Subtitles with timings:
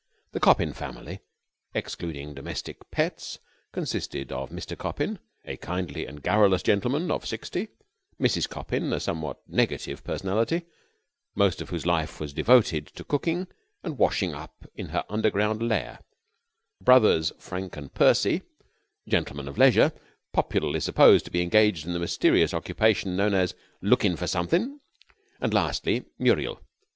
[0.31, 1.19] The Coppin family,
[1.75, 3.37] excluding domestic pets,
[3.71, 4.75] consisted of Mr.
[4.75, 7.67] Coppin, a kindly and garrulous gentleman of sixty,
[8.19, 8.49] Mrs.
[8.49, 10.63] Coppin, a somewhat negative personality,
[11.35, 13.45] most of whose life was devoted to cooking
[13.83, 15.99] and washing up in her underground lair,
[16.83, 18.41] Brothers Frank and Percy,
[19.07, 19.91] gentleman of leisure,
[20.33, 24.79] popularly supposed to be engaged in the mysterious occupation known as "lookin' about for somethin',"
[25.39, 26.59] and, lastly, Muriel.